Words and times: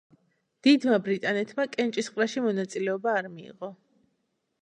დიდმა 0.67 0.95
ბრიტანეთმა 1.07 1.65
კენჭისყრაში 1.75 2.43
მონაწილეობა 2.47 3.13
არ 3.19 3.31
მიიღო. 3.37 3.73